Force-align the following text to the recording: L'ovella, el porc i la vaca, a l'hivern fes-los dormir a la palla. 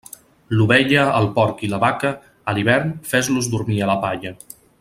L'ovella, 0.59 1.03
el 1.19 1.29
porc 1.35 1.61
i 1.67 1.69
la 1.75 1.81
vaca, 1.85 2.13
a 2.53 2.57
l'hivern 2.59 2.97
fes-los 3.15 3.55
dormir 3.57 3.81
a 3.89 3.95
la 3.95 4.03
palla. 4.09 4.35